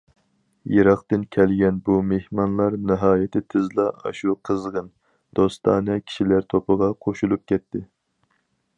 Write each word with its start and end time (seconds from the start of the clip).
يىراقتىن 0.75 1.25
كەلگەن 1.35 1.77
بۇ 1.89 1.97
مېھمانلار 2.13 2.77
ناھايىتى 2.93 3.43
تېزلا 3.55 3.87
ئاشۇ 4.03 4.35
قىزغىن، 4.49 4.91
دوستانە 5.41 6.01
كىشىلەر 6.09 6.53
توپىغا 6.55 6.93
قوشۇلۇپ 7.07 7.47
كەتتى. 7.53 7.89